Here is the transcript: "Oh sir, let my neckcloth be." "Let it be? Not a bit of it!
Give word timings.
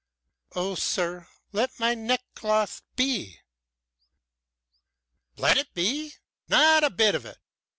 "Oh 0.55 0.73
sir, 0.73 1.27
let 1.51 1.79
my 1.79 1.93
neckcloth 1.93 2.81
be." 2.95 3.37
"Let 5.37 5.59
it 5.59 5.75
be? 5.75 6.15
Not 6.49 6.83
a 6.83 6.89
bit 6.89 7.13
of 7.13 7.23
it! 7.23 7.37